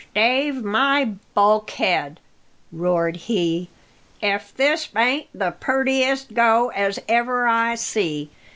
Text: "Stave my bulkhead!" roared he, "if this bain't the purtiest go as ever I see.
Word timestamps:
"Stave 0.13 0.63
my 0.63 1.11
bulkhead!" 1.35 2.19
roared 2.71 3.17
he, 3.17 3.69
"if 4.19 4.51
this 4.51 4.87
bain't 4.87 5.27
the 5.31 5.51
purtiest 5.51 6.33
go 6.33 6.69
as 6.71 6.97
ever 7.07 7.45
I 7.45 7.75
see. 7.75 8.31